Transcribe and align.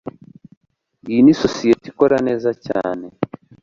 Iyi 1.09 1.19
ni 1.23 1.33
sosiyete 1.41 1.85
ikora 1.91 2.15
neza 2.27 2.49
cyane 2.65 3.05